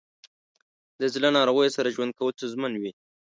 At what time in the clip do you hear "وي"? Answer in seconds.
2.81-2.91